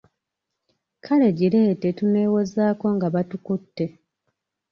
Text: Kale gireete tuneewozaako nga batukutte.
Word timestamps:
Kale 1.05 1.27
gireete 1.37 1.87
tuneewozaako 1.97 2.85
nga 2.95 3.07
batukutte. 3.13 3.85